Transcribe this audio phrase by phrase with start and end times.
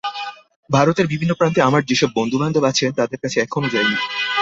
[0.69, 3.95] ভারতের বিভিন্ন প্রান্তে আমার যে-সব বন্ধু-বান্ধব আছেন, তাঁদের কাছে এখনও যাইনি।